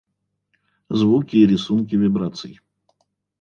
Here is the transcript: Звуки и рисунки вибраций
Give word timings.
Звуки 0.89 1.37
и 1.37 1.45
рисунки 1.45 1.93
вибраций 1.95 2.59